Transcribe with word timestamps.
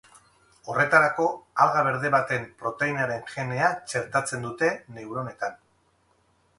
Horretarako, 0.71 1.27
alga 1.65 1.83
berde 1.89 2.11
baten 2.17 2.49
proteinaren 2.63 3.23
genea 3.37 3.71
txertatzen 3.93 4.49
dute 4.51 4.75
neuronetan. 4.99 5.65